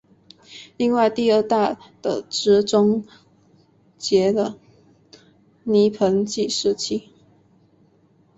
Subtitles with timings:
[0.77, 3.05] 另外第二大的则终
[3.99, 4.57] 结了
[5.63, 7.11] 泥盆纪时期。